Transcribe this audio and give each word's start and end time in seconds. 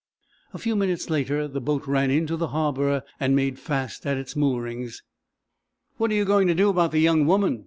A 0.51 0.57
few 0.57 0.75
minutes 0.75 1.11
later 1.11 1.47
the 1.47 1.61
boat 1.61 1.85
ran 1.85 2.09
into 2.09 2.35
the 2.35 2.47
harbor 2.47 3.03
and 3.19 3.35
made 3.35 3.59
fast 3.59 4.03
at 4.07 4.17
its 4.17 4.35
moorings. 4.35 5.03
"What 5.97 6.09
are 6.09 6.15
you 6.15 6.25
going 6.25 6.47
to 6.47 6.55
do 6.55 6.69
about 6.69 6.91
the 6.91 6.99
young 6.99 7.27
woman?" 7.27 7.59